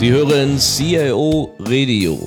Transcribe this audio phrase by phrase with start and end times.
[0.00, 2.26] Sie hören CIO Radio.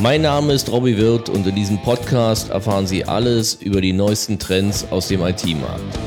[0.00, 4.38] Mein Name ist Robbie Wirth und in diesem Podcast erfahren Sie alles über die neuesten
[4.38, 5.98] Trends aus dem IT-Markt.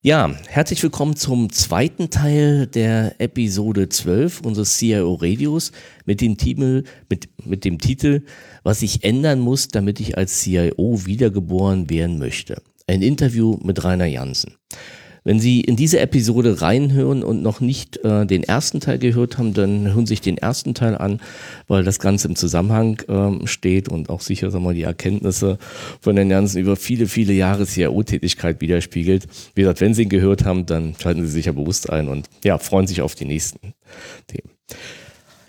[0.00, 5.72] Ja, herzlich willkommen zum zweiten Teil der Episode 12 unseres CIO Radios
[6.06, 8.24] mit dem Titel, mit, mit dem Titel
[8.62, 12.62] Was ich ändern muss, damit ich als CIO wiedergeboren werden möchte.
[12.86, 14.54] Ein Interview mit Rainer Jansen.
[15.24, 19.54] Wenn Sie in diese Episode reinhören und noch nicht äh, den ersten Teil gehört haben,
[19.54, 21.20] dann hören Sie sich den ersten Teil an,
[21.68, 25.58] weil das Ganze im Zusammenhang ähm, steht und auch sicher sagen wir, die Erkenntnisse
[26.00, 29.26] von Herrn Janssen über viele, viele Jahre CRO-Tätigkeit widerspiegelt.
[29.54, 32.28] Wie gesagt, wenn Sie ihn gehört haben, dann schalten Sie sich ja bewusst ein und
[32.44, 33.74] ja, freuen sich auf die nächsten
[34.26, 34.50] Themen.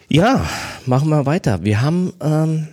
[0.10, 0.46] Ja,
[0.86, 1.64] machen wir weiter.
[1.64, 2.68] Wir haben ähm,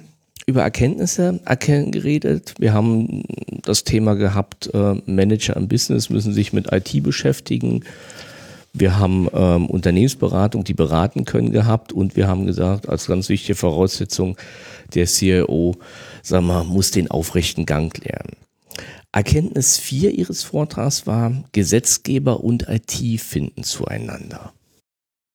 [0.48, 2.54] über Erkenntnisse geredet.
[2.58, 3.22] Wir haben
[3.62, 7.84] das Thema gehabt, äh, Manager im Business müssen sich mit IT beschäftigen.
[8.72, 13.56] Wir haben ähm, Unternehmensberatung, die beraten können, gehabt und wir haben gesagt, als ganz wichtige
[13.56, 14.38] Voraussetzung,
[14.94, 15.76] der CIO,
[16.22, 18.36] sagen wir, muss den aufrechten Gang lernen.
[19.12, 24.54] Erkenntnis 4 Ihres Vortrags war, Gesetzgeber und IT finden zueinander.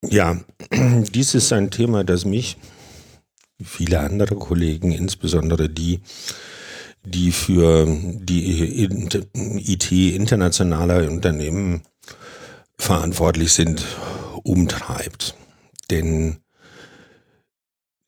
[0.10, 0.40] Ja,
[1.14, 2.58] dies ist ein Thema, das mich
[3.62, 6.02] viele andere Kollegen, insbesondere die,
[7.06, 8.88] die für die
[9.34, 11.82] IT internationaler Unternehmen
[12.78, 13.86] verantwortlich sind,
[14.44, 15.36] umtreibt.
[15.90, 16.38] Denn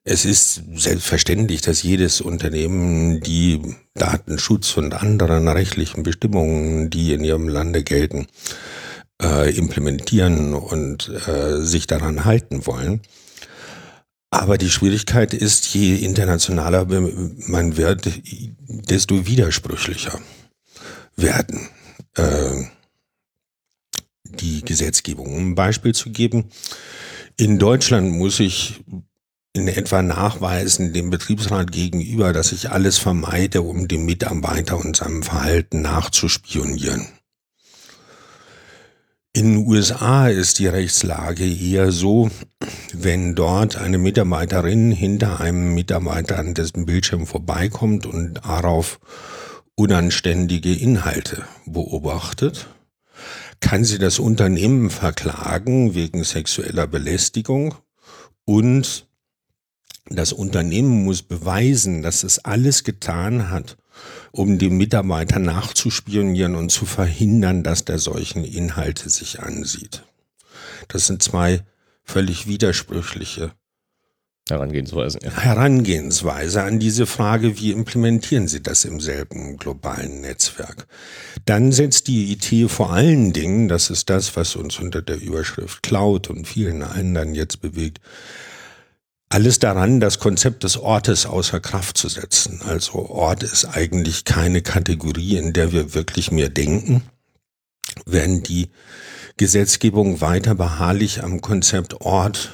[0.07, 3.59] es ist selbstverständlich, dass jedes Unternehmen die
[3.95, 8.27] Datenschutz und anderen rechtlichen Bestimmungen, die in ihrem Lande gelten,
[9.21, 13.01] äh, implementieren und äh, sich daran halten wollen.
[14.29, 18.09] Aber die Schwierigkeit ist, je internationaler man wird,
[18.67, 20.19] desto widersprüchlicher
[21.15, 21.69] werden
[22.15, 22.65] äh,
[24.23, 25.33] die Gesetzgebung.
[25.33, 26.49] Um ein Beispiel zu geben,
[27.37, 28.83] in Deutschland muss ich
[29.53, 35.23] in etwa nachweisen dem Betriebsrat gegenüber, dass ich alles vermeide, um dem Mitarbeiter und seinem
[35.23, 37.07] Verhalten nachzuspionieren.
[39.35, 42.31] In den USA ist die Rechtslage eher so,
[42.93, 49.01] wenn dort eine Mitarbeiterin hinter einem Mitarbeiter an dessen Bildschirm vorbeikommt und darauf
[49.75, 52.69] unanständige Inhalte beobachtet,
[53.59, 57.75] kann sie das Unternehmen verklagen wegen sexueller Belästigung?
[58.45, 59.05] Und
[60.05, 63.75] das Unternehmen muss beweisen, dass es alles getan hat,
[64.35, 70.03] um dem Mitarbeiter nachzuspionieren und zu verhindern, dass der solchen Inhalte sich ansieht.
[70.89, 71.61] Das sind zwei
[72.03, 73.51] völlig widersprüchliche
[74.47, 75.21] Herangehensweisen.
[75.23, 75.31] Ja.
[75.31, 80.85] Herangehensweise an diese Frage, wie implementieren Sie das im selben globalen Netzwerk?
[81.45, 85.81] Dann setzt die IT vor allen Dingen, das ist das, was uns unter der Überschrift
[85.81, 88.01] Cloud und vielen anderen jetzt bewegt,
[89.29, 92.61] alles daran, das Konzept des Ortes außer Kraft zu setzen.
[92.65, 97.03] Also Ort ist eigentlich keine Kategorie, in der wir wirklich mehr denken.
[98.05, 98.69] Wenn die
[99.37, 102.51] Gesetzgebung weiter beharrlich am Konzept Ort,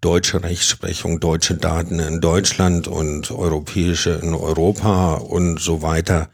[0.00, 6.28] deutsche Rechtsprechung, deutsche Daten in Deutschland und europäische in Europa und so weiter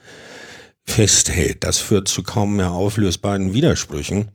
[0.87, 1.65] festhält.
[1.65, 4.31] Das führt zu kaum mehr auflösbaren Widersprüchen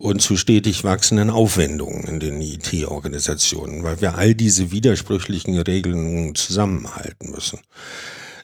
[0.00, 7.30] und zu stetig wachsenden Aufwendungen in den IT-Organisationen, weil wir all diese widersprüchlichen Regelungen zusammenhalten
[7.30, 7.60] müssen.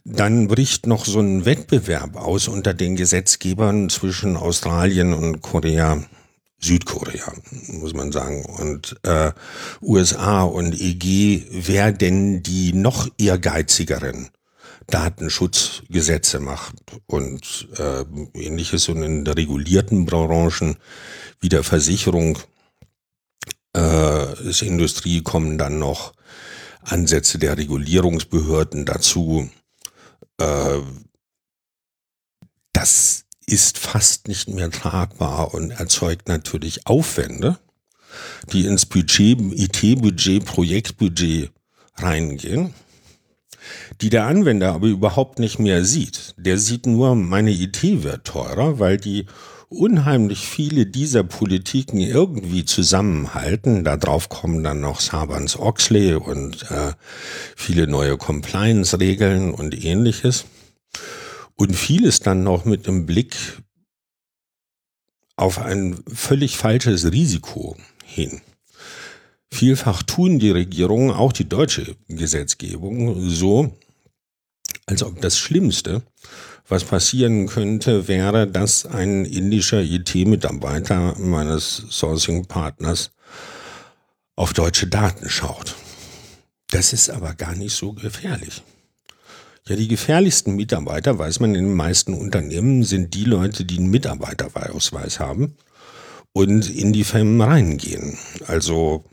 [0.04, 6.04] Dann bricht noch so ein Wettbewerb aus unter den Gesetzgebern zwischen Australien und Korea,
[6.60, 7.32] Südkorea,
[7.68, 9.32] muss man sagen, und äh,
[9.80, 14.28] USA und EG, wer denn die noch ehrgeizigeren
[14.86, 16.76] Datenschutzgesetze macht
[17.06, 18.04] und äh,
[18.34, 20.76] ähnliches und in regulierten Branchen
[21.40, 22.38] wie der Versicherung
[23.76, 26.14] äh, ist Industrie kommen dann noch
[26.82, 29.50] Ansätze der Regulierungsbehörden dazu.
[30.38, 30.80] Äh,
[32.72, 37.58] das ist fast nicht mehr tragbar und erzeugt natürlich Aufwände,
[38.52, 41.52] die ins Budget, IT-Budget, Projektbudget
[41.96, 42.74] reingehen,
[44.00, 46.34] die der Anwender aber überhaupt nicht mehr sieht.
[46.36, 49.26] Der sieht nur, meine IT wird teurer, weil die
[49.68, 53.84] unheimlich viele dieser Politiken irgendwie zusammenhalten.
[53.84, 56.92] Darauf kommen dann noch Sabans-Oxley und äh,
[57.56, 60.44] viele neue Compliance-Regeln und ähnliches.
[61.56, 63.36] Und vieles dann noch mit dem Blick
[65.36, 68.40] auf ein völlig falsches Risiko hin.
[69.52, 73.76] Vielfach tun die Regierungen, auch die deutsche Gesetzgebung, so,
[74.86, 76.02] als ob das Schlimmste,
[76.68, 83.12] was passieren könnte, wäre, dass ein indischer IT-Mitarbeiter meines Sourcing-Partners
[84.34, 85.76] auf deutsche Daten schaut.
[86.70, 88.62] Das ist aber gar nicht so gefährlich.
[89.68, 93.90] Ja, die gefährlichsten Mitarbeiter, weiß man in den meisten Unternehmen, sind die Leute, die einen
[93.90, 95.56] Mitarbeiterausweis haben
[96.32, 98.18] und in die Firmen reingehen.
[98.46, 99.04] Also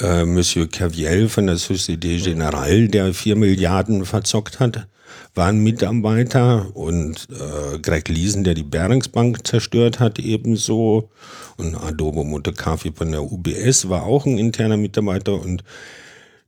[0.00, 4.86] äh, Monsieur Caviel von der Société Générale, der vier Milliarden verzockt hat,
[5.34, 11.10] war ein Mitarbeiter und äh, Greg Liesen, der die Beringsbank zerstört hat, ebenso.
[11.56, 15.62] Und Adobo Montecafé von der UBS war auch ein interner Mitarbeiter und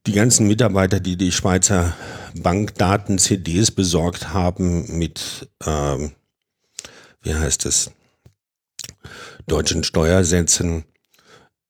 [0.06, 1.94] die ganzen Mitarbeiter, die die Schweizer
[2.34, 6.12] Bankdaten CDs besorgt haben mit, ähm,
[7.22, 7.93] wie heißt es,
[9.46, 10.84] deutschen Steuersätzen,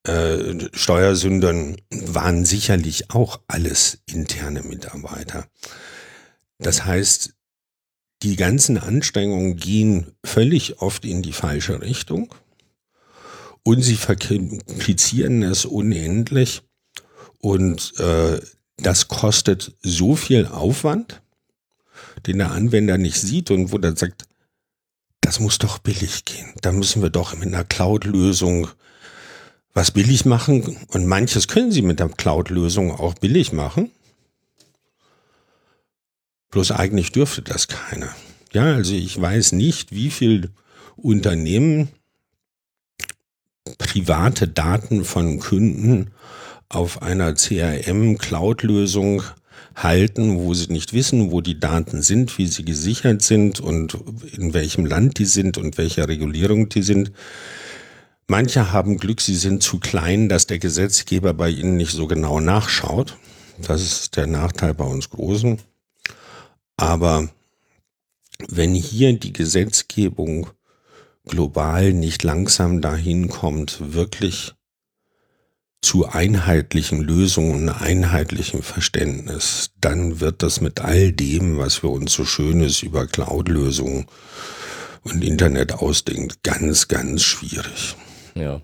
[0.04, 5.46] äh, Steuersündern, waren sicherlich auch alles interne Mitarbeiter.
[6.58, 7.34] Das heißt,
[8.22, 12.34] die ganzen Anstrengungen gehen völlig oft in die falsche Richtung
[13.64, 16.62] und sie verkomplizieren es unendlich
[17.38, 18.40] und äh,
[18.76, 21.22] das kostet so viel Aufwand,
[22.26, 24.24] den der Anwender nicht sieht und wo der sagt,
[25.20, 26.52] das muss doch billig gehen.
[26.60, 28.68] Da müssen wir doch mit einer Cloud-Lösung
[29.74, 30.76] was billig machen.
[30.88, 33.90] Und manches können sie mit der Cloud-Lösung auch billig machen.
[36.50, 38.14] Bloß eigentlich dürfte das keiner.
[38.52, 40.50] Ja, also ich weiß nicht, wie viel
[40.96, 41.88] Unternehmen
[43.78, 46.10] private Daten von Kunden
[46.68, 49.22] auf einer CRM-Cloud-Lösung
[49.74, 53.96] halten, wo sie nicht wissen, wo die Daten sind, wie sie gesichert sind und
[54.36, 57.12] in welchem Land die sind und welche Regulierung die sind.
[58.32, 62.40] Manche haben Glück, sie sind zu klein, dass der Gesetzgeber bei ihnen nicht so genau
[62.40, 63.18] nachschaut.
[63.60, 65.60] Das ist der Nachteil bei uns Großen.
[66.78, 67.28] Aber
[68.48, 70.48] wenn hier die Gesetzgebung
[71.26, 74.54] global nicht langsam dahin kommt, wirklich
[75.82, 82.24] zu einheitlichen Lösungen, einheitlichem Verständnis, dann wird das mit all dem, was wir uns so
[82.24, 84.06] Schönes über Cloud-Lösungen
[85.02, 87.94] und Internet ausdenkt, ganz, ganz schwierig.
[88.34, 88.60] Ja.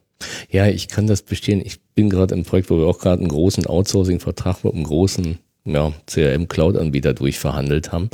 [0.51, 1.63] Ja, ich kann das bestehen.
[1.65, 5.39] Ich bin gerade im Projekt, wo wir auch gerade einen großen Outsourcing-Vertrag mit einem großen
[5.65, 8.11] ja, CRM-Cloud-Anbieter durchverhandelt haben.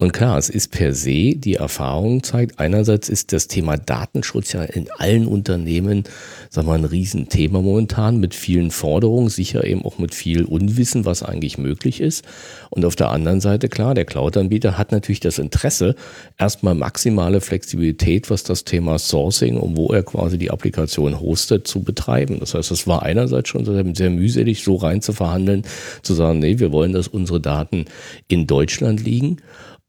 [0.00, 4.62] Und klar, es ist per se, die Erfahrung zeigt, einerseits ist das Thema Datenschutz ja
[4.62, 6.04] in allen Unternehmen,
[6.50, 11.04] sagen wir mal, ein Riesenthema momentan mit vielen Forderungen, sicher eben auch mit viel Unwissen,
[11.04, 12.24] was eigentlich möglich ist.
[12.70, 15.96] Und auf der anderen Seite, klar, der Cloud-Anbieter hat natürlich das Interesse,
[16.38, 21.82] erstmal maximale Flexibilität, was das Thema Sourcing und wo er quasi die Applikation hostet, zu
[21.82, 22.38] betreiben.
[22.38, 23.64] Das heißt, es war einerseits schon
[23.96, 25.64] sehr mühselig, so rein zu verhandeln,
[26.02, 27.86] zu sagen, nee, wir wollen, dass unsere Daten
[28.28, 29.38] in Deutschland liegen.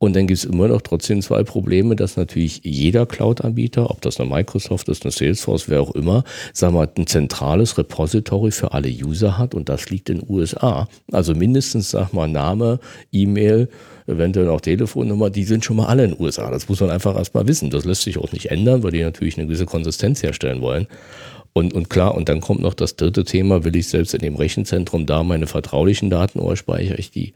[0.02, 4.18] Und dann gibt es immer noch trotzdem zwei Probleme, dass natürlich jeder Cloud-Anbieter, ob das
[4.18, 6.24] eine Microsoft ist, eine Salesforce, wer auch immer,
[6.54, 10.88] sagen wir, ein zentrales Repository für alle User hat und das liegt in den USA.
[11.12, 12.80] Also mindestens, sag mal, Name,
[13.12, 13.68] E-Mail,
[14.08, 16.50] eventuell auch Telefonnummer, die sind schon mal alle in den USA.
[16.50, 17.70] Das muss man einfach erstmal wissen.
[17.70, 20.88] Das lässt sich auch nicht ändern, weil die natürlich eine gewisse Konsistenz herstellen wollen.
[21.54, 24.36] Und, und klar, und dann kommt noch das dritte Thema, will ich selbst in dem
[24.36, 27.34] Rechenzentrum da meine vertraulichen Daten oder speichere ich die?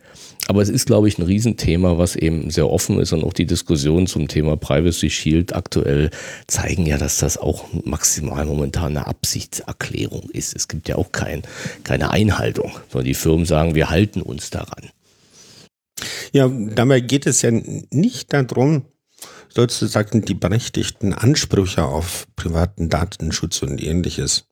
[0.47, 3.45] Aber es ist, glaube ich, ein Riesenthema, was eben sehr offen ist und auch die
[3.45, 6.11] Diskussion zum Thema Privacy Shield aktuell
[6.47, 10.55] zeigen ja, dass das auch maximal momentan eine Absichtserklärung ist.
[10.55, 11.41] Es gibt ja auch kein,
[11.83, 14.89] keine Einhaltung, sondern die Firmen sagen, wir halten uns daran.
[16.33, 18.83] Ja, dabei geht es ja nicht darum,
[19.53, 24.45] sozusagen die berechtigten Ansprüche auf privaten Datenschutz und ähnliches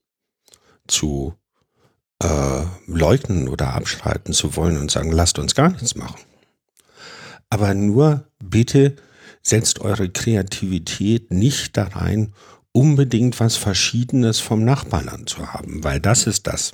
[0.88, 1.34] zu
[2.22, 6.22] äh, leugnen oder abschreiten zu wollen und sagen, lasst uns gar nichts machen.
[7.50, 8.96] Aber nur bitte
[9.42, 12.34] setzt eure Kreativität nicht da rein,
[12.72, 16.74] unbedingt was Verschiedenes vom Nachbarland zu haben, weil das ist das,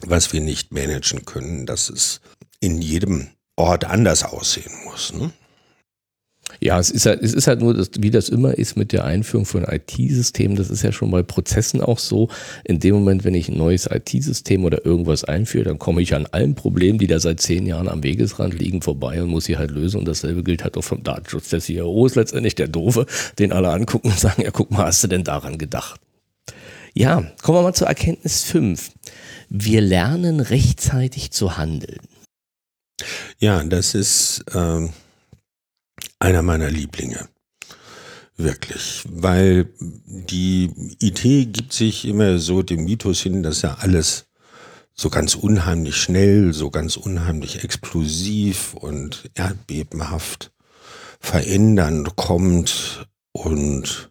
[0.00, 2.20] was wir nicht managen können, dass es
[2.60, 5.12] in jedem Ort anders aussehen muss.
[5.14, 5.32] Ne?
[6.66, 9.04] Ja, es ist halt, es ist halt nur, das, wie das immer ist mit der
[9.04, 12.28] Einführung von IT-Systemen, das ist ja schon bei Prozessen auch so.
[12.64, 16.26] In dem Moment, wenn ich ein neues IT-System oder irgendwas einführe, dann komme ich an
[16.26, 19.70] allen Problemen, die da seit zehn Jahren am Wegesrand liegen, vorbei und muss sie halt
[19.70, 20.00] lösen.
[20.00, 21.50] Und dasselbe gilt halt auch vom Datenschutz.
[21.50, 23.06] Der CIO ist letztendlich der Doofe,
[23.38, 26.00] den alle angucken und sagen, ja, guck mal, hast du denn daran gedacht?
[26.94, 28.90] Ja, kommen wir mal zur Erkenntnis 5.
[29.50, 32.00] Wir lernen rechtzeitig zu handeln.
[33.38, 34.90] Ja, das ist, ähm
[36.18, 37.28] einer meiner Lieblinge.
[38.36, 39.04] Wirklich.
[39.08, 40.70] Weil die
[41.00, 44.26] IT gibt sich immer so dem Mythos hin, dass ja alles
[44.94, 50.52] so ganz unheimlich schnell, so ganz unheimlich explosiv und erdbebenhaft
[51.20, 54.10] verändern kommt und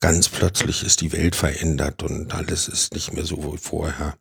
[0.00, 4.16] ganz plötzlich ist die Welt verändert und alles ist nicht mehr so wie vorher.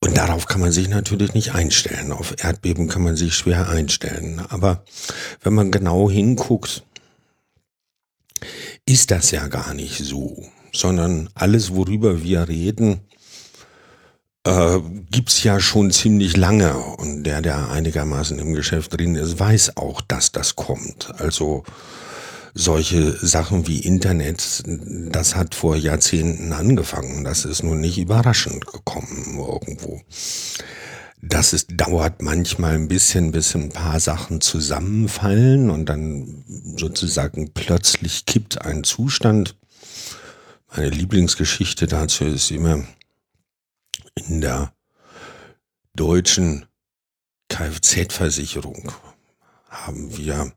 [0.00, 2.12] Und darauf kann man sich natürlich nicht einstellen.
[2.12, 4.40] Auf Erdbeben kann man sich schwer einstellen.
[4.48, 4.84] Aber
[5.42, 6.84] wenn man genau hinguckt,
[8.86, 13.00] ist das ja gar nicht so, sondern alles, worüber wir reden,
[14.44, 14.78] äh,
[15.10, 16.76] gibt's ja schon ziemlich lange.
[16.76, 21.12] Und der, der einigermaßen im Geschäft drin ist, weiß auch, dass das kommt.
[21.20, 21.64] Also
[22.54, 27.24] solche Sachen wie Internet, das hat vor Jahrzehnten angefangen.
[27.24, 30.00] Das ist nun nicht überraschend gekommen irgendwo.
[31.20, 36.44] Das ist, dauert manchmal ein bisschen, bis ein paar Sachen zusammenfallen und dann
[36.76, 39.56] sozusagen plötzlich kippt ein Zustand.
[40.74, 42.84] Meine Lieblingsgeschichte dazu ist immer
[44.14, 44.72] in der
[45.94, 46.66] deutschen
[47.48, 48.92] Kfz-Versicherung
[49.68, 50.52] haben wir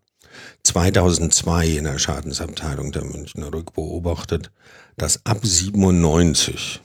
[0.64, 4.52] 2002 in der Schadensabteilung der Münchner Rück beobachtet,
[4.98, 6.82] dass ab 97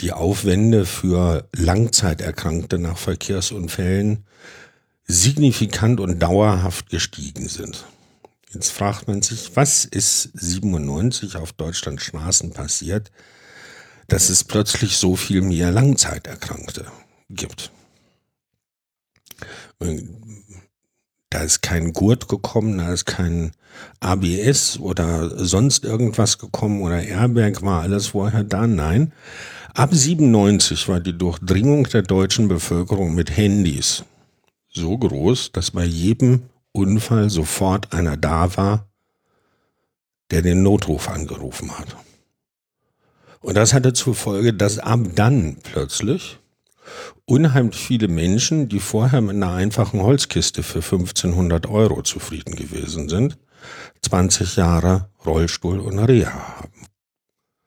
[0.00, 4.24] die Aufwände für Langzeiterkrankte nach Verkehrsunfällen
[5.06, 7.84] signifikant und dauerhaft gestiegen sind.
[8.52, 13.10] Jetzt fragt man sich, was ist 97 auf Deutschland Straßen passiert,
[14.06, 16.86] dass es plötzlich so viel mehr Langzeiterkrankte
[17.28, 17.70] gibt.
[21.30, 23.52] Da ist kein Gurt gekommen, da ist kein
[24.00, 28.66] ABS oder sonst irgendwas gekommen oder Airbag war alles vorher da.
[28.66, 29.12] Nein,
[29.74, 34.04] ab 97 war die Durchdringung der deutschen Bevölkerung mit Handys
[34.70, 38.86] so groß, dass bei jedem Unfall sofort einer da war,
[40.30, 41.96] der den Notruf angerufen hat.
[43.40, 46.38] Und das hatte zur Folge, dass ab dann plötzlich
[47.24, 53.38] unheimlich viele Menschen, die vorher mit einer einfachen Holzkiste für 1500 Euro zufrieden gewesen sind,
[54.02, 56.72] 20 Jahre Rollstuhl und Reha haben.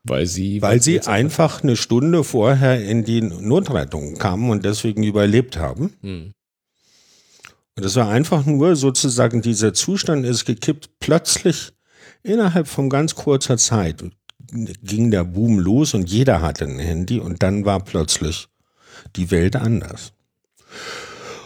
[0.03, 5.57] Weil sie, weil sie einfach eine Stunde vorher in die Notrettung kamen und deswegen überlebt
[5.57, 5.93] haben.
[6.01, 6.31] Hm.
[7.77, 11.71] Und es war einfach nur sozusagen, dieser Zustand ist gekippt, plötzlich
[12.23, 14.03] innerhalb von ganz kurzer Zeit
[14.51, 18.47] ging der Boom los und jeder hatte ein Handy und dann war plötzlich
[19.15, 20.13] die Welt anders.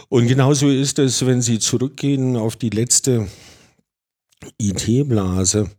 [0.08, 3.28] Und genauso ist es, wenn Sie zurückgehen auf die letzte
[4.58, 5.70] IT-Blase,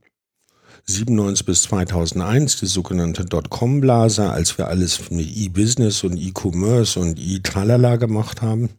[0.86, 7.98] 97 bis 2001, die sogenannte Dotcom-Blase, als wir alles mit E-Business und E-Commerce und E-Tralala
[7.98, 8.70] gemacht haben.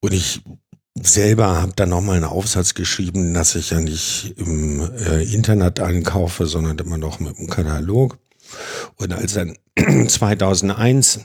[0.00, 0.42] Und ich
[0.94, 6.46] selber habe dann nochmal einen Aufsatz geschrieben, dass ich ja nicht im äh, Internet einkaufe,
[6.46, 8.18] sondern immer noch mit dem Katalog.
[8.96, 9.56] Und als dann
[10.08, 11.20] 2001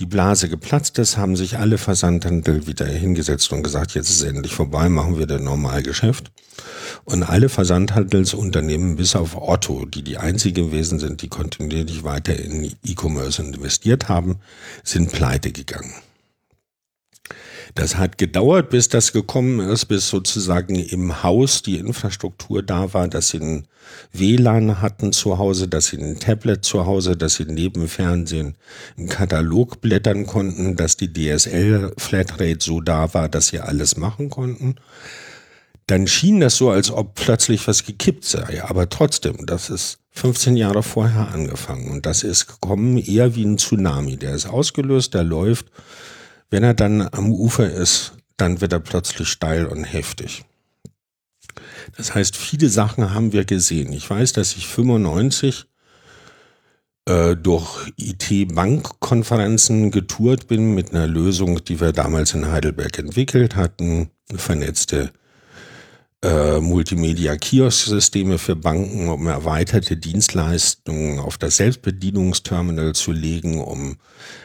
[0.00, 4.52] die Blase geplatzt ist, haben sich alle Versandhandel wieder hingesetzt und gesagt, jetzt ist endlich
[4.52, 6.32] vorbei, machen wir das Normalgeschäft.
[7.04, 12.72] Und alle Versandhandelsunternehmen, bis auf Otto, die die einzige gewesen sind, die kontinuierlich weiter in
[12.84, 14.40] E-Commerce investiert haben,
[14.82, 15.94] sind pleite gegangen.
[17.76, 23.06] Das hat gedauert, bis das gekommen ist, bis sozusagen im Haus die Infrastruktur da war,
[23.06, 23.68] dass sie ein
[24.14, 28.56] WLAN hatten zu Hause, dass sie ein Tablet zu Hause, dass sie neben Fernsehen
[28.96, 34.76] einen Katalog blättern konnten, dass die DSL-Flatrate so da war, dass sie alles machen konnten.
[35.86, 38.64] Dann schien das so, als ob plötzlich was gekippt sei.
[38.64, 43.58] Aber trotzdem, das ist 15 Jahre vorher angefangen und das ist gekommen eher wie ein
[43.58, 44.16] Tsunami.
[44.16, 45.66] Der ist ausgelöst, der läuft
[46.50, 50.44] wenn er dann am Ufer ist, dann wird er plötzlich steil und heftig.
[51.96, 53.92] Das heißt, viele Sachen haben wir gesehen.
[53.92, 55.66] Ich weiß, dass ich 95
[57.06, 64.10] äh, durch IT-Bank-Konferenzen getourt bin mit einer Lösung, die wir damals in Heidelberg entwickelt hatten,
[64.28, 65.12] eine vernetzte
[66.26, 73.96] äh, Multimedia-Kiosk-Systeme für Banken, um erweiterte Dienstleistungen auf das Selbstbedienungsterminal zu legen, um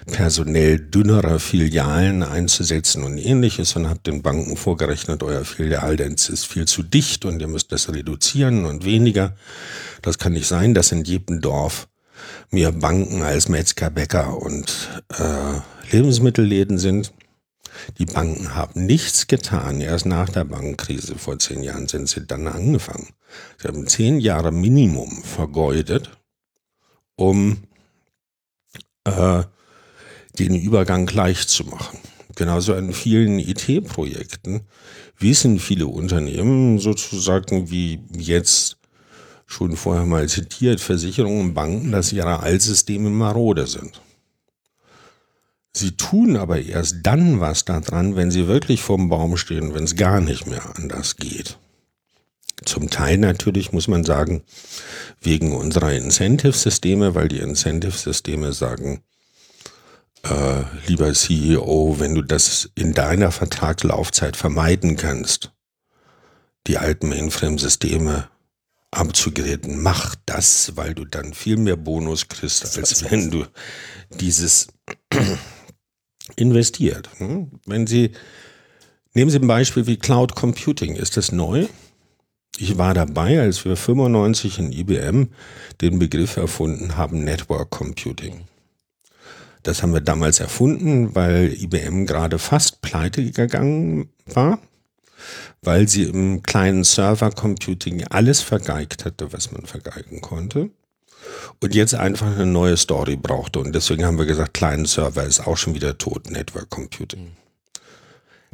[0.05, 6.67] personell dünnere Filialen einzusetzen und ähnliches und habe den Banken vorgerechnet, euer Filial ist viel
[6.67, 9.35] zu dicht und ihr müsst das reduzieren und weniger.
[10.03, 11.87] Das kann nicht sein, dass in jedem Dorf
[12.51, 17.11] mehr Banken als Metzger, Bäcker und äh, Lebensmittelläden sind.
[17.97, 19.81] Die Banken haben nichts getan.
[19.81, 23.09] Erst nach der Bankenkrise vor zehn Jahren sind sie dann angefangen.
[23.61, 26.11] Sie haben zehn Jahre Minimum vergeudet,
[27.15, 27.63] um
[29.05, 29.43] äh,
[30.39, 31.99] den Übergang leicht zu machen.
[32.35, 34.61] Genauso an vielen IT-Projekten
[35.17, 38.77] wissen viele Unternehmen sozusagen, wie jetzt
[39.45, 44.01] schon vorher mal zitiert, Versicherungen und Banken, dass ihre Altsysteme marode sind.
[45.73, 49.95] Sie tun aber erst dann was daran, wenn sie wirklich vorm Baum stehen, wenn es
[49.95, 51.57] gar nicht mehr anders geht.
[52.65, 54.43] Zum Teil natürlich muss man sagen,
[55.21, 59.01] wegen unserer Incentive-Systeme, weil die Incentive-Systeme sagen,
[60.23, 65.51] äh, lieber CEO, wenn du das in deiner Vertragslaufzeit vermeiden kannst,
[66.67, 68.27] die alten Mainframe-Systeme
[68.91, 73.45] abzugraden, mach das, weil du dann viel mehr Bonus kriegst, als wenn du
[74.11, 74.67] dieses
[76.35, 77.09] investiert.
[77.17, 77.51] Hm?
[77.65, 78.11] Wenn Sie,
[79.13, 81.67] nehmen Sie ein Beispiel wie Cloud Computing, ist das neu?
[82.57, 85.29] Ich war dabei, als wir 95 in IBM
[85.81, 88.41] den Begriff erfunden haben, Network Computing.
[89.63, 94.59] Das haben wir damals erfunden, weil IBM gerade fast pleite gegangen war,
[95.61, 100.71] weil sie im kleinen Server-Computing alles vergeigt hatte, was man vergeigen konnte.
[101.59, 103.59] Und jetzt einfach eine neue Story brauchte.
[103.59, 107.31] Und deswegen haben wir gesagt, kleinen Server ist auch schon wieder tot, Network Computing.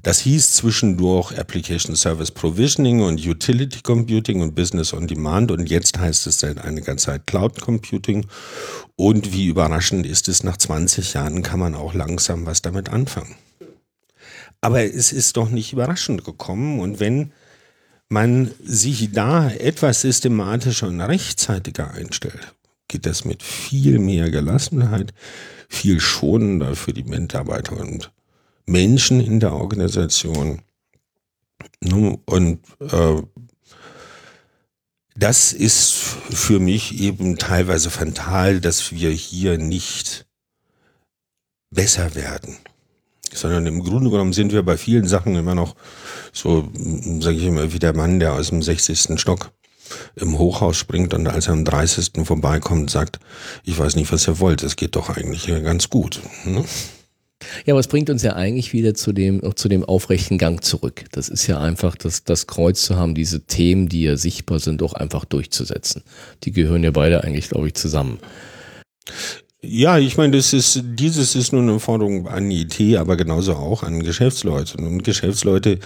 [0.03, 5.97] Das hieß zwischendurch Application Service Provisioning und Utility Computing und Business on Demand und jetzt
[5.97, 8.25] heißt es seit einiger Zeit Cloud Computing.
[8.95, 13.35] Und wie überraschend ist es, nach 20 Jahren kann man auch langsam was damit anfangen.
[14.61, 17.33] Aber es ist doch nicht überraschend gekommen und wenn
[18.09, 22.55] man sich da etwas systematischer und rechtzeitiger einstellt,
[22.87, 25.13] geht das mit viel mehr Gelassenheit,
[25.69, 28.11] viel schonender für die Mitarbeiter und
[28.65, 30.61] Menschen in der Organisation.
[32.25, 33.21] Und äh,
[35.15, 40.27] das ist für mich eben teilweise fatal, dass wir hier nicht
[41.71, 42.57] besser werden,
[43.33, 45.75] sondern im Grunde genommen sind wir bei vielen Sachen immer noch
[46.31, 46.69] so,
[47.19, 49.19] sage ich immer, wie der Mann, der aus dem 60.
[49.19, 49.51] Stock
[50.15, 52.11] im Hochhaus springt und als er am 30.
[52.23, 53.19] vorbeikommt, sagt,
[53.63, 56.21] ich weiß nicht, was ihr wollt, es geht doch eigentlich ganz gut.
[56.45, 56.63] Ne?
[57.65, 61.05] Ja, aber es bringt uns ja eigentlich wieder zu dem, zu dem aufrechten Gang zurück.
[61.11, 64.81] Das ist ja einfach das, das Kreuz zu haben, diese Themen, die ja sichtbar sind,
[64.81, 66.03] auch einfach durchzusetzen.
[66.43, 68.19] Die gehören ja beide eigentlich, glaube ich, zusammen.
[69.61, 73.83] Ja, ich meine, das ist, dieses ist nur eine Forderung an IT, aber genauso auch
[73.83, 74.77] an Geschäftsleute.
[74.77, 75.79] Und Geschäftsleute,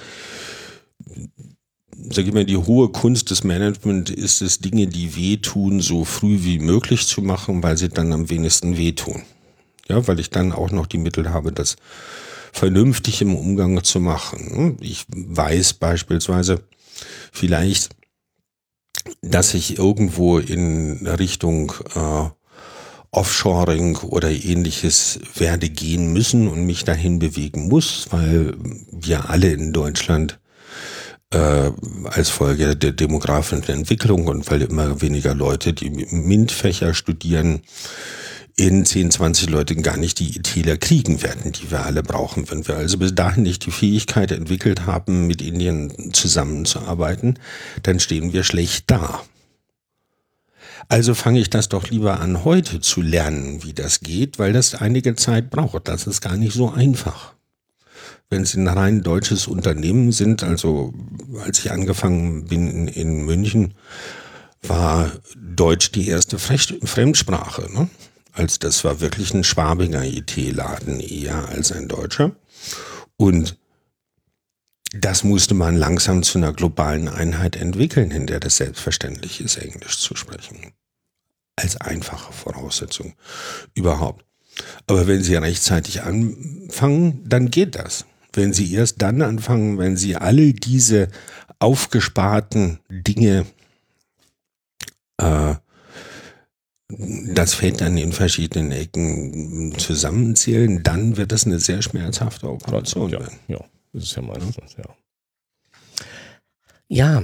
[2.09, 6.43] sag ich mal, die hohe Kunst des Management ist es, Dinge, die wehtun, so früh
[6.43, 9.23] wie möglich zu machen, weil sie dann am wenigsten wehtun.
[9.87, 11.75] Ja, weil ich dann auch noch die Mittel habe, das
[12.53, 14.77] vernünftig im Umgang zu machen.
[14.81, 16.63] Ich weiß beispielsweise
[17.31, 17.89] vielleicht,
[19.21, 22.29] dass ich irgendwo in Richtung äh,
[23.11, 28.55] Offshoring oder ähnliches werde gehen müssen und mich dahin bewegen muss, weil
[28.91, 30.39] wir alle in Deutschland
[31.31, 31.71] äh,
[32.05, 37.61] als Folge der demografischen Entwicklung und weil immer weniger Leute die MINT-Fächer studieren,
[38.57, 42.49] in 10, 20 Leuten gar nicht die ITler kriegen werden, die wir alle brauchen.
[42.51, 47.39] Wenn wir also bis dahin nicht die Fähigkeit entwickelt haben, mit Indien zusammenzuarbeiten,
[47.83, 49.23] dann stehen wir schlecht da.
[50.89, 54.75] Also fange ich das doch lieber an, heute zu lernen, wie das geht, weil das
[54.75, 55.87] einige Zeit braucht.
[55.87, 57.33] Das ist gar nicht so einfach.
[58.31, 60.93] Wenn Sie ein rein deutsches Unternehmen sind, also
[61.45, 63.75] als ich angefangen bin in, München,
[64.63, 67.71] war Deutsch die erste Fremdsprache.
[67.71, 67.89] Ne?
[68.33, 72.35] als das war wirklich ein Schwabinger IT-Laden eher als ein deutscher.
[73.17, 73.57] Und
[74.93, 79.99] das musste man langsam zu einer globalen Einheit entwickeln, in der das selbstverständlich ist, Englisch
[79.99, 80.73] zu sprechen.
[81.55, 83.13] Als einfache Voraussetzung
[83.73, 84.25] überhaupt.
[84.87, 88.05] Aber wenn Sie rechtzeitig anfangen, dann geht das.
[88.33, 91.09] Wenn Sie erst dann anfangen, wenn Sie alle diese
[91.59, 93.45] aufgesparten Dinge
[95.17, 95.55] äh,
[96.89, 103.19] das Fett an den verschiedenen Ecken zusammenzählen, dann wird das eine sehr schmerzhafte Operation ja,
[103.19, 103.39] werden.
[103.47, 103.63] Ja,
[103.93, 104.95] das ist ja meistens, ja.
[106.87, 107.23] Ja,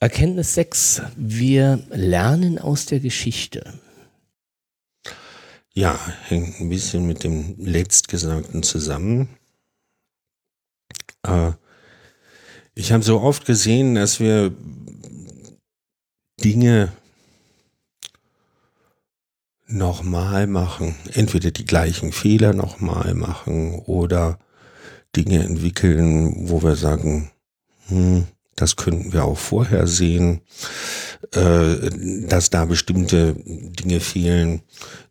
[0.00, 1.02] Erkenntnis 6.
[1.16, 3.78] Wir lernen aus der Geschichte.
[5.74, 9.28] Ja, hängt ein bisschen mit dem letztgesagten zusammen.
[11.26, 11.52] Äh,
[12.74, 14.52] ich habe so oft gesehen, dass wir
[16.42, 16.92] Dinge
[19.66, 24.38] nochmal machen, entweder die gleichen Fehler nochmal machen oder
[25.16, 27.30] Dinge entwickeln, wo wir sagen,
[27.88, 30.40] hm, das könnten wir auch vorher sehen,
[31.32, 31.90] äh,
[32.28, 34.62] dass da bestimmte Dinge fehlen.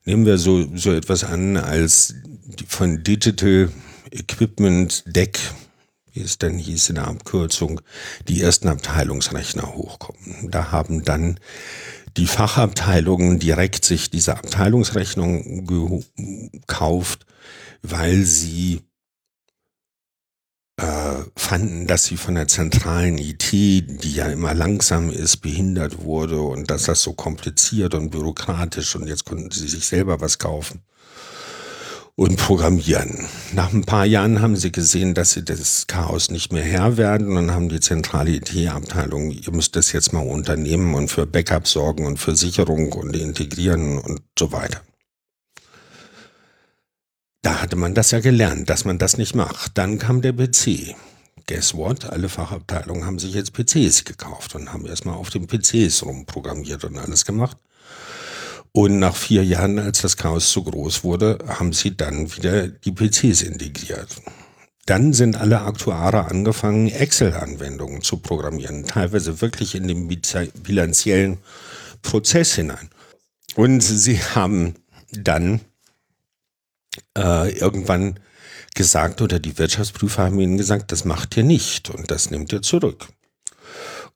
[0.05, 2.15] Nehmen wir so, so etwas an als
[2.67, 3.69] von Digital
[4.11, 5.39] Equipment Deck,
[6.15, 7.81] wie dann hieß in der Abkürzung,
[8.27, 10.49] die ersten Abteilungsrechner hochkommen.
[10.49, 11.39] Da haben dann
[12.17, 17.25] die Fachabteilung direkt sich diese Abteilungsrechnung gekauft,
[17.81, 18.81] weil sie
[20.77, 26.41] äh, fanden, dass sie von der zentralen IT, die ja immer langsam ist, behindert wurde
[26.41, 30.81] und dass das so kompliziert und bürokratisch und jetzt konnten sie sich selber was kaufen
[32.15, 33.27] und programmieren.
[33.53, 37.35] Nach ein paar Jahren haben sie gesehen, dass sie das Chaos nicht mehr Herr werden
[37.37, 42.05] und haben die zentrale IT-Abteilung, ihr müsst das jetzt mal unternehmen und für Backup sorgen
[42.05, 44.81] und für Sicherung und integrieren und so weiter.
[47.41, 49.77] Da hatte man das ja gelernt, dass man das nicht macht.
[49.77, 50.95] Dann kam der PC.
[51.47, 52.05] Guess what?
[52.05, 56.97] Alle Fachabteilungen haben sich jetzt PCs gekauft und haben erstmal auf den PCs rumprogrammiert und
[56.97, 57.57] alles gemacht.
[58.75, 62.91] Und nach vier Jahren, als das Chaos zu groß wurde, haben sie dann wieder die
[62.91, 64.21] PCs integriert.
[64.85, 71.37] Dann sind alle Aktuare angefangen, Excel-Anwendungen zu programmieren, teilweise wirklich in den bilanziellen
[72.01, 72.89] Prozess hinein.
[73.55, 74.75] Und sie haben
[75.09, 75.61] dann
[77.17, 78.19] äh, irgendwann
[78.73, 82.61] gesagt oder die Wirtschaftsprüfer haben ihnen gesagt, das macht ihr nicht und das nimmt ihr
[82.61, 83.07] zurück.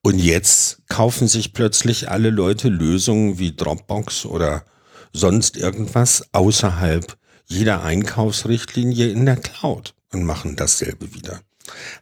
[0.01, 4.63] Und jetzt kaufen sich plötzlich alle Leute Lösungen wie Dropbox oder
[5.11, 11.41] sonst irgendwas außerhalb jeder Einkaufsrichtlinie in der Cloud und machen dasselbe wieder.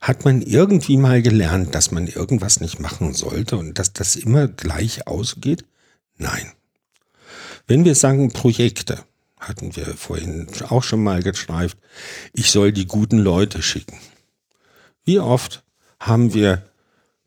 [0.01, 4.47] Hat man irgendwie mal gelernt, dass man irgendwas nicht machen sollte und dass das immer
[4.47, 5.65] gleich ausgeht?
[6.17, 6.51] Nein.
[7.65, 9.03] Wenn wir sagen Projekte,
[9.39, 11.77] hatten wir vorhin auch schon mal gestreift,
[12.33, 13.97] ich soll die guten Leute schicken.
[15.03, 15.63] Wie oft
[15.99, 16.63] haben wir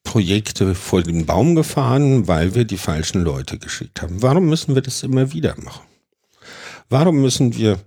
[0.03, 4.23] Projekte vor den Baum gefahren, weil wir die falschen Leute geschickt haben?
[4.23, 5.87] Warum müssen wir das immer wieder machen?
[6.89, 7.79] Warum müssen wir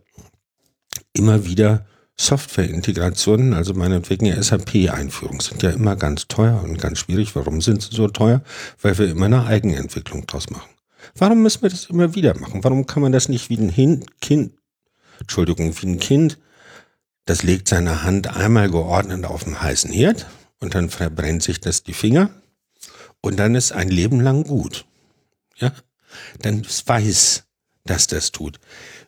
[1.14, 7.36] immer wieder Softwareintegrationen, also meinetwegen SAP-Einführung, sind ja immer ganz teuer und ganz schwierig.
[7.36, 8.42] Warum sind sie so teuer?
[8.82, 10.70] Weil wir immer eine Eigenentwicklung draus machen.
[11.16, 12.64] Warum müssen wir das immer wieder machen?
[12.64, 14.54] Warum kann man das nicht wie ein Kind,
[15.20, 16.38] Entschuldigung, wie ein Kind,
[17.26, 20.26] das legt seine Hand einmal geordnet auf dem heißen Herd
[20.64, 22.30] und dann verbrennt sich das die Finger
[23.20, 24.86] und dann ist ein Leben lang gut.
[25.58, 25.74] Ja?
[26.40, 27.44] Dann weiß,
[27.84, 28.60] dass das tut.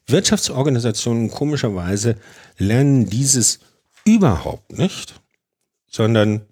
[0.05, 2.17] Wirtschaftsorganisationen komischerweise
[2.57, 3.59] lernen dieses
[4.03, 5.21] überhaupt nicht,
[5.89, 6.45] sondern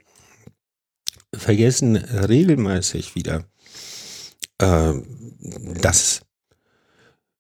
[1.35, 3.43] vergessen regelmäßig wieder,
[4.59, 4.93] äh,
[5.81, 6.21] dass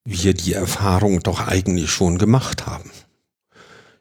[0.03, 2.91] wir die Erfahrung doch eigentlich schon gemacht haben.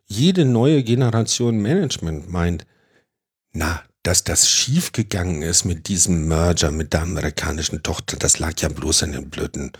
[0.06, 2.66] Jede neue Generation Management meint,
[3.52, 8.68] na, dass das schiefgegangen ist mit diesem Merger mit der amerikanischen Tochter, das lag ja
[8.68, 9.72] bloß an den blöden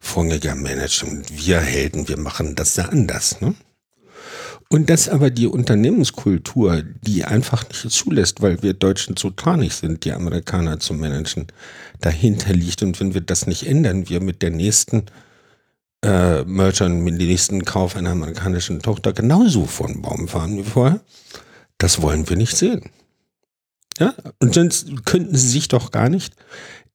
[0.00, 1.26] Vorgängermanagement.
[1.30, 3.40] Wir Helden, wir machen das ja anders.
[3.40, 3.54] Ne?
[4.68, 10.04] Und dass aber die Unternehmenskultur, die einfach nicht zulässt, weil wir Deutschen zu tranig sind,
[10.04, 11.46] die Amerikaner zu managen,
[12.00, 12.82] dahinter liegt.
[12.82, 15.06] Und wenn wir das nicht ändern, wir mit der nächsten
[16.04, 20.64] äh, Merger, mit dem nächsten Kauf einer amerikanischen Tochter genauso vor den Baum fahren wie
[20.64, 21.00] vorher,
[21.78, 22.90] das wollen wir nicht sehen.
[23.98, 24.14] Ja?
[24.40, 26.34] Und sonst könnten sie sich doch gar nicht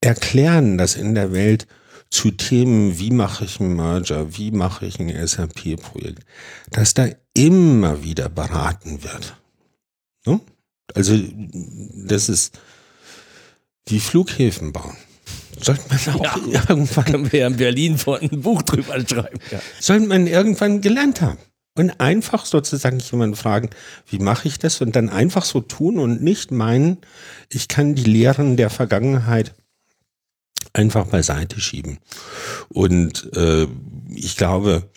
[0.02, 1.68] erklären, dass in der Welt
[2.10, 6.26] zu Themen, wie mache ich einen Merger, wie mache ich ein SAP-Projekt,
[6.72, 9.36] dass da immer wieder beraten wird.
[10.26, 10.40] Ne?
[10.96, 11.20] Also
[11.94, 12.58] das ist
[13.88, 14.98] wie Flughäfen bauen.
[15.62, 17.06] Sollte man auch ja, irgendwann.
[17.06, 19.40] Können wir ja in Berlin vor ein Buch drüber schreiben.
[19.52, 19.62] Ja.
[19.80, 21.38] Sollte man irgendwann gelernt haben.
[21.80, 23.70] Und einfach sozusagen jemanden fragen,
[24.10, 24.82] wie mache ich das?
[24.82, 26.98] Und dann einfach so tun und nicht meinen,
[27.50, 29.56] ich kann die Lehren der Vergangenheit
[30.74, 32.00] einfach beiseite schieben.
[32.68, 33.65] Und äh,
[34.13, 34.89] ich glaube,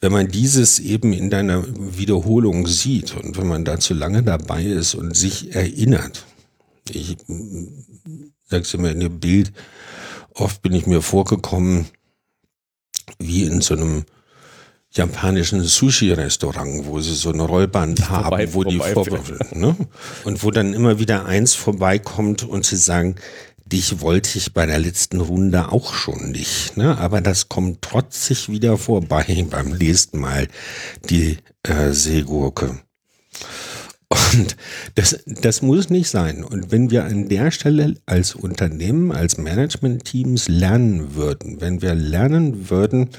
[0.00, 4.62] wenn man dieses eben in deiner Wiederholung sieht und wenn man da zu lange dabei
[4.62, 6.26] ist und sich erinnert,
[6.90, 7.16] ich
[8.50, 9.50] sag's immer in dem Bild,
[10.34, 11.86] oft bin ich mir vorgekommen,
[13.18, 14.04] wie in so einem
[14.92, 19.06] japanischen Sushi-Restaurant, wo sie so eine Rollband vorbei, haben, wo die vor,
[19.52, 19.76] ne?
[20.24, 23.14] und wo dann immer wieder eins vorbeikommt und sie sagen,
[23.64, 26.76] dich wollte ich bei der letzten Runde auch schon nicht.
[26.76, 26.98] Ne?
[26.98, 30.48] Aber das kommt trotzig wieder vorbei beim nächsten Mal,
[31.08, 32.80] die äh, Seegurke.
[34.08, 34.56] Und
[34.96, 36.42] das, das muss nicht sein.
[36.42, 42.70] Und wenn wir an der Stelle als Unternehmen, als Management-Teams lernen würden, wenn wir lernen
[42.70, 43.10] würden,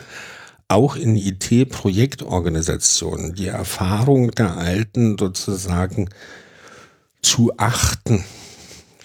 [0.71, 6.09] auch in IT-Projektorganisationen die Erfahrung der Alten sozusagen
[7.21, 8.23] zu achten,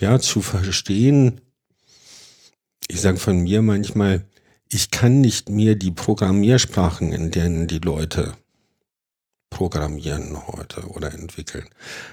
[0.01, 1.41] ja, zu verstehen.
[2.89, 4.25] Ich sage von mir manchmal,
[4.69, 8.35] ich kann nicht mehr die Programmiersprachen, in denen die Leute
[9.51, 11.69] programmieren heute oder entwickeln.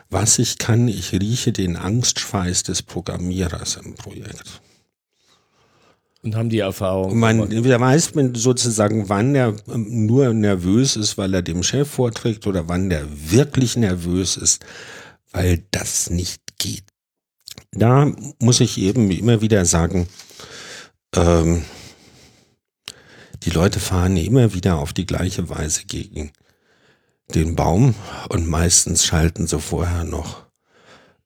[0.09, 4.61] Was ich kann, ich rieche den Angstschweiß des Programmierers im Projekt.
[6.23, 7.19] Und haben die Erfahrung.
[7.19, 12.47] Man der weiß sozusagen, wann er ähm, nur nervös ist, weil er dem Chef vorträgt
[12.47, 14.63] oder wann der wirklich nervös ist,
[15.31, 16.85] weil das nicht geht.
[17.71, 18.09] Da
[18.39, 20.07] muss ich eben immer wieder sagen,
[21.13, 21.63] ähm,
[23.43, 26.31] die Leute fahren immer wieder auf die gleiche Weise gegen
[27.35, 27.95] den Baum
[28.29, 30.43] und meistens schalten sie vorher noch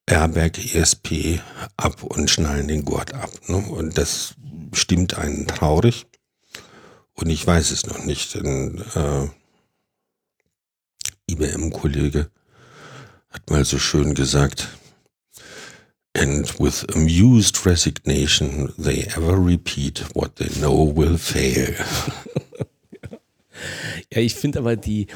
[0.08, 1.40] Airbag, ESP
[1.76, 3.30] ab und schnallen den Gurt ab.
[3.48, 3.58] Ne?
[3.58, 4.36] Und das
[4.74, 6.06] stimmt einen traurig.
[7.14, 8.36] Und ich weiß es noch nicht.
[8.36, 9.28] Ein äh,
[11.32, 12.30] IBM-Kollege
[13.30, 14.70] hat mal so schön gesagt,
[16.18, 21.74] and with amused resignation they ever repeat what they know will fail.
[24.12, 25.08] ja, ich finde aber die,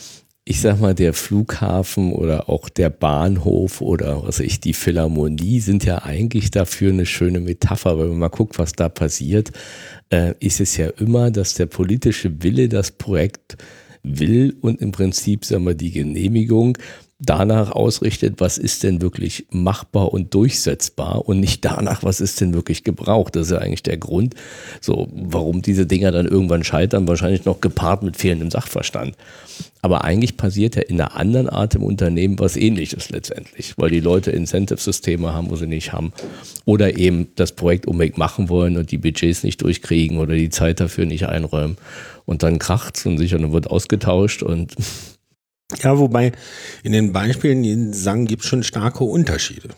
[0.52, 5.86] ich sag mal, der Flughafen oder auch der Bahnhof oder was ich, die Philharmonie sind
[5.86, 9.54] ja eigentlich dafür eine schöne Metapher, wenn man mal guckt, was da passiert,
[10.10, 13.56] äh, ist es ja immer, dass der politische Wille das Projekt
[14.04, 16.78] will und im Prinzip, sagen wir, die Genehmigung
[17.24, 22.54] danach ausrichtet, was ist denn wirklich machbar und durchsetzbar und nicht danach, was ist denn
[22.54, 23.36] wirklich gebraucht.
[23.36, 24.34] Das ist ja eigentlich der Grund,
[24.82, 29.16] so, warum diese Dinger dann irgendwann scheitern, wahrscheinlich noch gepaart mit fehlendem Sachverstand.
[29.84, 34.00] Aber eigentlich passiert ja in einer anderen Art im Unternehmen was ähnliches letztendlich, weil die
[34.00, 36.14] Leute Incentive-Systeme haben, wo sie nicht haben.
[36.66, 40.80] Oder eben das Projekt unbedingt machen wollen und die Budgets nicht durchkriegen oder die Zeit
[40.80, 41.78] dafür nicht einräumen.
[42.26, 44.76] Und dann kracht's und sicher, dann wird ausgetauscht und
[45.82, 46.32] ja, wobei
[46.84, 49.70] in den Beispielen, die Sie sagen, gibt es schon starke Unterschiede.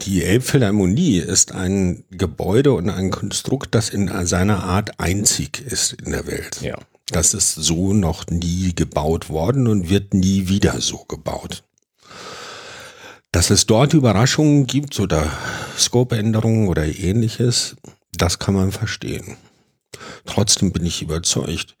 [0.00, 6.12] Die Elbphilharmonie ist ein Gebäude und ein Konstrukt, das in seiner Art einzig ist in
[6.12, 6.60] der Welt.
[6.60, 6.76] Ja.
[7.06, 11.62] Das ist so noch nie gebaut worden und wird nie wieder so gebaut.
[13.32, 15.30] Dass es dort Überraschungen gibt oder
[15.78, 17.76] Scope-Änderungen oder ähnliches,
[18.12, 19.36] das kann man verstehen.
[20.24, 21.76] Trotzdem bin ich überzeugt,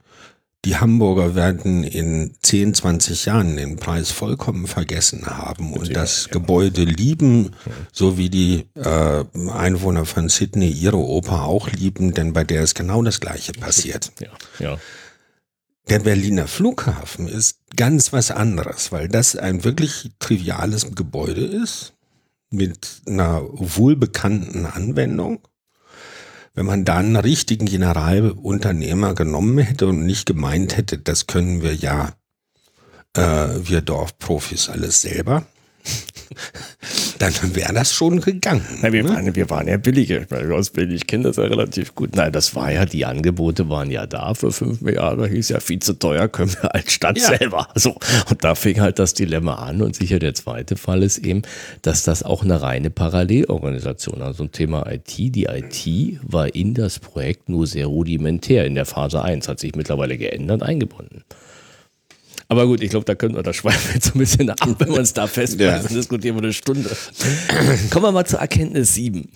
[0.66, 6.28] die Hamburger werden in 10, 20 Jahren den Preis vollkommen vergessen haben und das.
[6.28, 7.52] Gebäude lieben,
[7.92, 12.74] so wie die äh, Einwohner von Sydney ihre Oper auch lieben, denn bei der ist
[12.74, 14.10] genau das Gleiche passiert.
[14.20, 14.78] Ja, ja.
[15.88, 21.92] Der Berliner Flughafen ist ganz was anderes, weil das ein wirklich triviales Gebäude ist
[22.50, 25.38] mit einer wohlbekannten Anwendung
[26.56, 31.74] wenn man da einen richtigen Generalunternehmer genommen hätte und nicht gemeint hätte, das können wir
[31.74, 32.14] ja,
[33.14, 35.46] äh, wir Dorfprofis alles selber,
[37.18, 38.64] dann wäre das schon gegangen.
[38.82, 39.08] Na, wir, ne?
[39.10, 42.16] waren, wir waren ja billige, uns billig kennen das ja relativ gut.
[42.16, 45.78] Nein, das war ja, die Angebote waren ja da für 5 Milliarden, hieß ja viel
[45.78, 47.36] zu teuer, können wir als Stadt ja.
[47.36, 47.68] selber.
[47.74, 47.96] So.
[48.30, 51.42] Und da fing halt das Dilemma an und sicher der zweite Fall ist eben,
[51.82, 56.98] dass das auch eine reine Parallelorganisation, also ein Thema IT, die IT war in das
[56.98, 61.24] Projekt nur sehr rudimentär in der Phase 1, hat sich mittlerweile geändert, eingebunden.
[62.48, 65.00] Aber gut, ich glaube, da könnte man das schweifen jetzt ein bisschen ab, wenn man
[65.00, 65.60] es da festmacht.
[65.60, 65.82] Ja.
[65.82, 66.96] diskutieren wir eine Stunde.
[67.90, 69.28] Kommen wir mal zur Erkenntnis 7.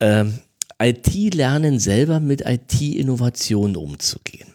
[0.00, 0.38] Ähm,
[0.82, 4.48] IT lernen selber mit IT-Innovationen umzugehen.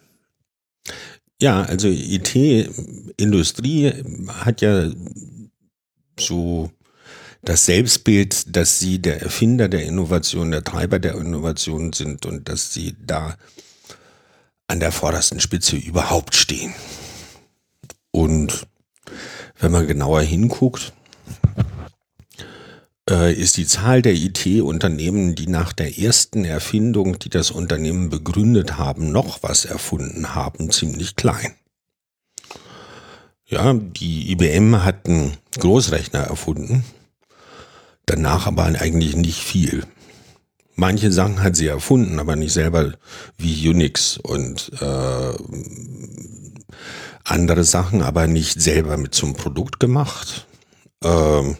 [1.41, 3.93] Ja, also IT-Industrie
[4.27, 4.91] hat ja
[6.19, 6.69] so
[7.41, 12.73] das Selbstbild, dass sie der Erfinder der Innovation, der Treiber der Innovation sind und dass
[12.73, 13.37] sie da
[14.67, 16.73] an der vordersten Spitze überhaupt stehen.
[18.11, 18.67] Und
[19.59, 20.93] wenn man genauer hinguckt,
[23.09, 28.77] äh, ist die Zahl der IT-Unternehmen, die nach der ersten Erfindung, die das Unternehmen begründet
[28.77, 31.53] haben, noch was erfunden haben, ziemlich klein.
[33.45, 36.83] Ja, die IBM hat einen Großrechner erfunden,
[38.05, 39.85] danach aber eigentlich nicht viel.
[40.75, 42.93] Manche Sachen hat sie erfunden, aber nicht selber
[43.37, 45.33] wie Unix und äh,
[47.31, 50.47] andere Sachen, aber nicht selber mit zum Produkt gemacht.
[51.03, 51.57] Ähm,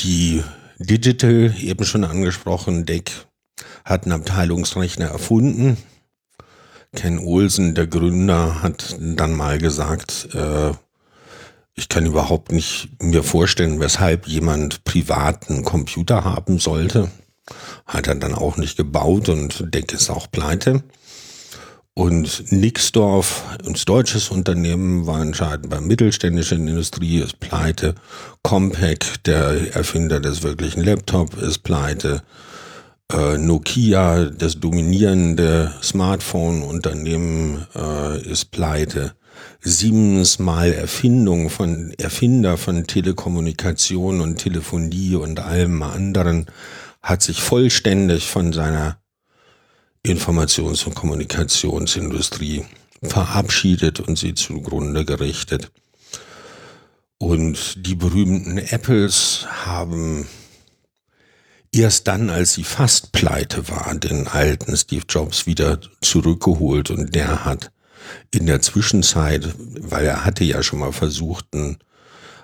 [0.00, 0.42] die
[0.78, 3.10] Digital, eben schon angesprochen, Deck,
[3.84, 5.76] hat einen Abteilungsrechner erfunden.
[6.94, 10.72] Ken Olsen, der Gründer, hat dann mal gesagt, äh,
[11.74, 17.10] ich kann überhaupt nicht mir vorstellen, weshalb jemand privaten Computer haben sollte.
[17.86, 20.82] Hat er dann auch nicht gebaut und Deck ist auch pleite.
[21.98, 27.94] Und Nixdorf, ein deutsches Unternehmen, war entscheidend bei mittelständischer Industrie, ist pleite.
[28.42, 32.22] Compaq, der Erfinder des wirklichen Laptop, ist pleite.
[33.10, 39.14] Äh, Nokia, das dominierende Smartphone-Unternehmen, äh, ist pleite.
[39.62, 46.44] Siemens mal Erfindung von Erfinder von Telekommunikation und Telefonie und allem anderen
[47.02, 48.98] hat sich vollständig von seiner
[50.06, 52.64] Informations- und Kommunikationsindustrie
[53.02, 55.70] verabschiedet und sie zugrunde gerichtet.
[57.18, 60.26] Und die berühmten Apples haben
[61.72, 67.44] erst dann, als sie fast pleite war, den alten Steve Jobs wieder zurückgeholt und der
[67.44, 67.70] hat
[68.30, 71.78] in der Zwischenzeit, weil er hatte ja schon mal versucht, ein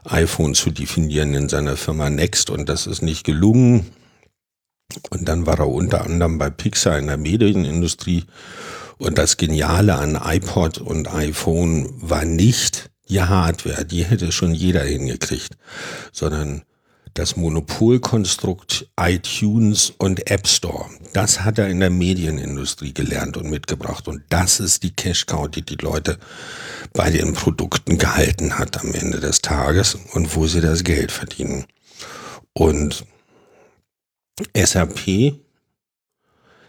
[0.04, 3.90] iPhone zu definieren in seiner Firma Next und das ist nicht gelungen.
[5.10, 8.24] Und dann war er unter anderem bei Pixar in der Medienindustrie.
[8.98, 14.82] Und das Geniale an iPod und iPhone war nicht die Hardware, die hätte schon jeder
[14.82, 15.56] hingekriegt,
[16.12, 16.62] sondern
[17.14, 20.86] das Monopolkonstrukt iTunes und App Store.
[21.12, 24.08] Das hat er in der Medienindustrie gelernt und mitgebracht.
[24.08, 26.18] Und das ist die Cash-Cow, die die Leute
[26.94, 31.66] bei den Produkten gehalten hat am Ende des Tages und wo sie das Geld verdienen.
[32.54, 33.04] Und
[34.56, 35.34] SAP,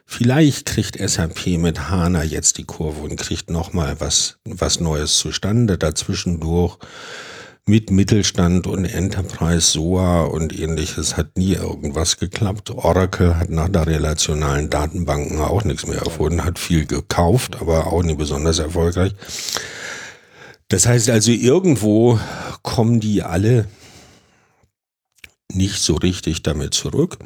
[0.05, 5.77] vielleicht kriegt SAP mit HANA jetzt die Kurve und kriegt nochmal was, was Neues zustande
[5.77, 6.77] dazwischendurch
[7.65, 12.71] mit Mittelstand und Enterprise, SOA und ähnliches hat nie irgendwas geklappt.
[12.71, 18.03] Oracle hat nach der relationalen Datenbanken auch nichts mehr erfunden, hat viel gekauft, aber auch
[18.03, 19.13] nie besonders erfolgreich.
[20.67, 22.19] Das heißt also, irgendwo
[22.63, 23.67] kommen die alle
[25.53, 27.17] nicht so richtig damit zurück.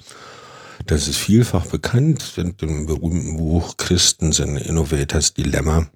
[0.87, 5.89] Das ist vielfach bekannt in dem berühmten Buch Christen sind Innovators Dilemma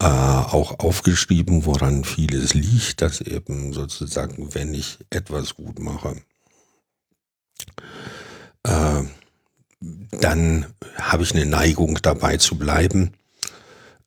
[0.00, 6.16] äh, auch aufgeschrieben, woran vieles liegt, dass eben sozusagen, wenn ich etwas gut mache,
[8.62, 9.02] äh,
[10.10, 13.12] dann habe ich eine Neigung dabei zu bleiben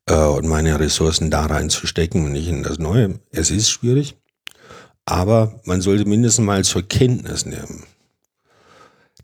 [0.08, 3.20] äh, und meine Ressourcen da reinzustecken und nicht in das Neue.
[3.30, 4.16] Es ist schwierig,
[5.06, 7.84] aber man sollte mindestens mal zur Kenntnis nehmen,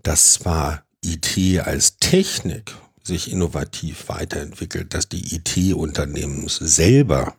[0.04, 7.36] dass zwar IT als Technik sich innovativ weiterentwickelt, dass die IT-Unternehmen selber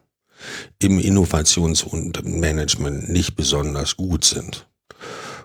[0.81, 4.67] im Innovations- und Management nicht besonders gut sind.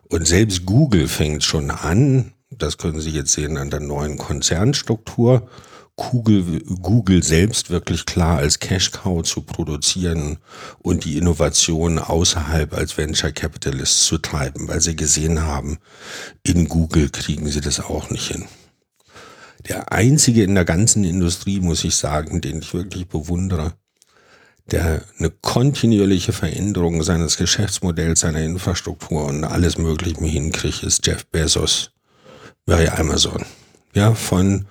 [0.09, 5.49] Und selbst Google fängt schon an, das können Sie jetzt sehen an der neuen Konzernstruktur,
[5.97, 10.37] Google, Google selbst wirklich klar als Cash Cow zu produzieren
[10.79, 15.79] und die Innovation außerhalb als Venture Capitalist zu treiben, weil sie gesehen haben,
[16.43, 18.45] in Google kriegen sie das auch nicht hin
[19.67, 23.73] der einzige in der ganzen Industrie, muss ich sagen, den ich wirklich bewundere,
[24.71, 31.91] der eine kontinuierliche Veränderung seines Geschäftsmodells, seiner Infrastruktur und alles Mögliche hinkriegt, ist Jeff Bezos
[32.65, 33.45] bei Amazon.
[33.93, 34.65] Ja, von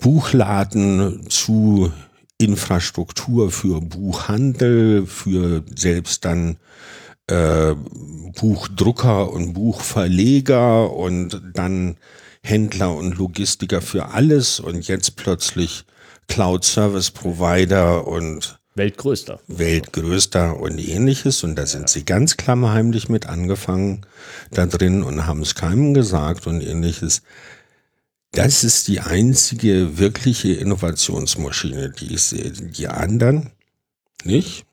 [0.00, 1.92] Buchladen zu
[2.38, 6.58] Infrastruktur für Buchhandel, für selbst dann
[7.28, 7.74] äh,
[8.38, 11.96] Buchdrucker und Buchverleger und dann
[12.42, 15.84] Händler und Logistiker für alles und jetzt plötzlich
[16.28, 19.40] Cloud Service Provider und Weltgrößter.
[19.46, 21.42] Weltgrößter und ähnliches.
[21.44, 24.02] Und da sind sie ganz klammerheimlich mit angefangen
[24.50, 27.22] da drin und haben es keinem gesagt und ähnliches.
[28.32, 32.50] Das ist die einzige wirkliche Innovationsmaschine, die ich sehe.
[32.50, 33.52] Die anderen
[34.24, 34.66] nicht.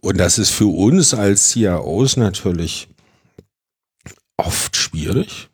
[0.00, 2.88] Und das ist für uns als CIOs natürlich
[4.36, 5.48] oft schwierig,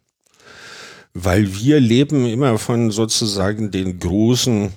[1.15, 4.73] weil wir leben immer von sozusagen den großen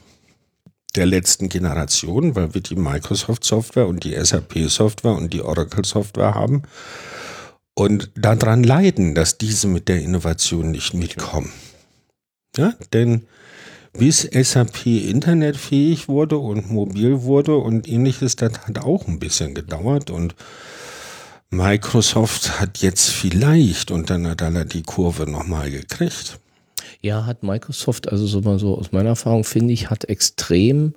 [0.96, 6.64] der letzten Generation, weil wir die Microsoft-Software und die SAP-Software und die Oracle-Software haben
[7.76, 11.52] und daran leiden, dass diese mit der Innovation nicht mitkommen.
[12.58, 13.28] Ja, denn
[13.94, 20.10] bis SAP internetfähig wurde und mobil wurde und ähnliches, das hat auch ein bisschen gedauert
[20.10, 20.36] und
[21.50, 26.40] Microsoft hat jetzt vielleicht unter Nadala die Kurve nochmal gekriegt.
[27.02, 30.94] Ja, hat Microsoft, also so mal so aus meiner Erfahrung finde ich, hat extrem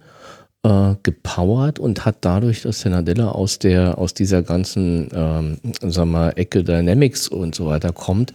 [0.63, 6.07] äh, gepowert und hat dadurch, dass der Nadella aus der aus dieser ganzen ähm, sag
[6.07, 8.33] mal Ecke Dynamics und so weiter kommt,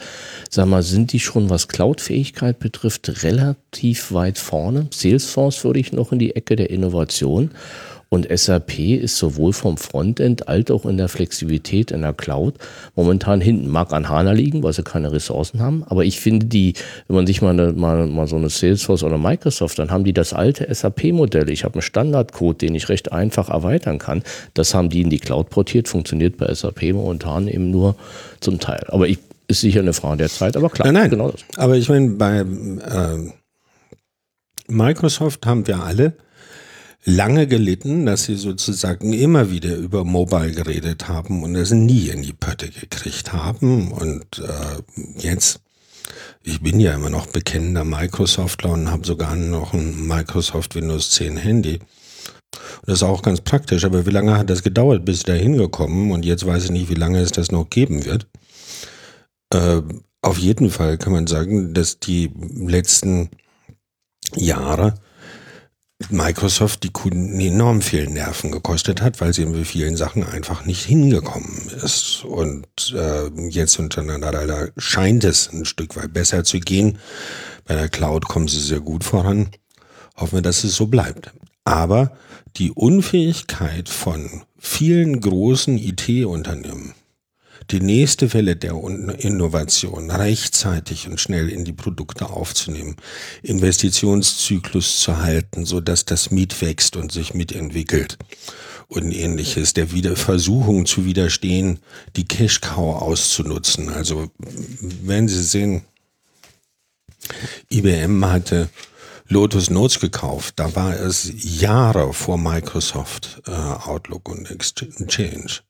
[0.49, 4.88] sag mal, sind die schon was Cloud-Fähigkeit betrifft relativ weit vorne.
[4.91, 7.51] Salesforce würde ich noch in die Ecke der Innovation
[8.10, 12.56] und SAP ist sowohl vom Frontend als auch in der Flexibilität in der Cloud
[12.95, 13.68] momentan hinten.
[13.68, 15.84] Mag an HANA liegen, weil sie keine Ressourcen haben.
[15.86, 16.74] Aber ich finde die,
[17.08, 20.14] wenn man sich mal, eine, mal, mal so eine Salesforce oder Microsoft, dann haben die
[20.14, 21.49] das alte SAP-Modell.
[21.49, 24.24] Ich habe einen Standardcode, den ich recht einfach erweitern kann.
[24.53, 27.95] Das haben die in die Cloud portiert, funktioniert bei SAP momentan eben nur
[28.39, 28.86] zum Teil.
[28.89, 30.88] Aber ich, ist sicher eine Frage der Zeit, aber klar.
[30.88, 31.10] Nein, nein.
[31.10, 31.41] Genau das.
[31.58, 33.32] Aber ich meine, bei äh,
[34.68, 36.14] Microsoft haben wir alle
[37.06, 42.24] lange gelitten, dass sie sozusagen immer wieder über Mobile geredet haben und es nie in
[42.24, 43.91] die Pötte gekriegt haben.
[43.91, 44.82] Und äh,
[45.20, 45.62] jetzt
[46.43, 51.38] Ich bin ja immer noch bekennender Microsoftler und habe sogar noch ein Microsoft Windows 10
[51.38, 51.76] Handy.
[51.76, 56.12] Und das ist auch ganz praktisch, aber wie lange hat das gedauert, bis da hingekommen?
[56.12, 58.28] Und jetzt weiß ich nicht, wie lange es das noch geben wird.
[59.51, 59.82] Äh,
[60.22, 63.30] auf jeden Fall kann man sagen, dass die letzten
[64.36, 64.95] Jahre
[66.09, 70.83] Microsoft die Kunden enorm viel Nerven gekostet hat, weil sie in vielen Sachen einfach nicht
[70.83, 72.25] hingekommen ist.
[72.25, 76.99] Und äh, jetzt untereinander scheint es ein Stück weit besser zu gehen.
[77.63, 79.49] Bei der Cloud kommen sie sehr gut voran.
[80.17, 81.33] Hoffen wir, dass es so bleibt.
[81.63, 82.11] Aber
[82.57, 86.93] die Unfähigkeit von vielen großen IT-Unternehmen,
[87.72, 92.95] die nächste Welle der Innovation rechtzeitig und schnell in die Produkte aufzunehmen,
[93.41, 98.18] Investitionszyklus zu halten, so dass das Miet wächst und sich mitentwickelt
[98.88, 101.80] und ähnliches, der wieder Versuchung zu widerstehen,
[102.16, 103.89] die Cash Cow auszunutzen.
[103.89, 104.30] Also,
[105.01, 105.82] wenn Sie sehen,
[107.72, 108.70] IBM hatte
[109.28, 110.59] Lotus Notes gekauft.
[110.59, 115.61] Da war es Jahre vor Microsoft äh, Outlook und Exchange.